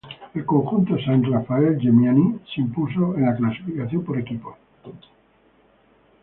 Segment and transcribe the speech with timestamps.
[0.35, 4.55] El conjunto Saint Raphael-Geminiani se impuso en la clasificación por equipos.